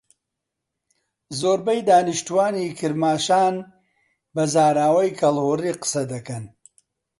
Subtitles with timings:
[1.39, 3.55] زۆربەی دانیشتووانی کرماشان
[4.35, 6.43] بە زاراوەی کەڵهوڕی قسەدەکەن.